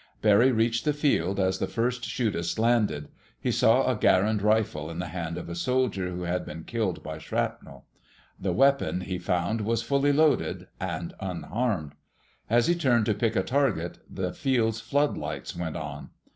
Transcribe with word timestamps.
Barry 0.23 0.51
reached 0.51 0.83
the 0.83 0.93
field 0.93 1.39
as 1.39 1.59
the 1.59 1.67
first 1.67 2.01
'chutists 2.01 2.57
landed. 2.57 3.09
He 3.39 3.51
saw 3.51 3.83
a 3.87 3.95
Garand 3.95 4.41
rifle 4.41 4.89
in 4.89 4.97
the 4.97 5.09
hand 5.09 5.37
of 5.37 5.47
a 5.47 5.53
soldier 5.53 6.09
who 6.09 6.23
had 6.23 6.43
been 6.43 6.63
killed 6.63 7.03
by 7.03 7.19
shrapnel. 7.19 7.85
The 8.39 8.51
weapon, 8.51 9.01
he 9.01 9.19
found, 9.19 9.61
was 9.61 9.83
fully 9.83 10.11
loaded—and 10.11 11.13
unharmed. 11.19 11.93
As 12.49 12.65
he 12.65 12.73
turned 12.73 13.05
to 13.05 13.13
pick 13.13 13.35
a 13.35 13.43
target, 13.43 13.99
the 14.09 14.33
field's 14.33 14.79
floodlights 14.81 15.55
went 15.55 15.75
on. 15.77 16.09